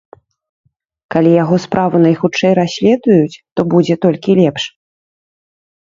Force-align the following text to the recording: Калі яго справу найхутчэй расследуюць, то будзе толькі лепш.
Калі 1.15 1.31
яго 1.43 1.55
справу 1.67 1.95
найхутчэй 2.05 2.53
расследуюць, 2.61 3.39
то 3.57 3.61
будзе 3.75 3.95
толькі 4.07 4.37
лепш. 4.45 4.63